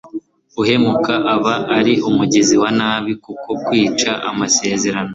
uhemuka 0.61 1.13
aba 1.35 1.53
ari 1.77 1.93
umugizi 2.09 2.55
wa 2.61 2.69
nabi 2.79 3.11
kuko 3.23 3.49
kwica 3.65 4.11
amasezerano 4.29 5.09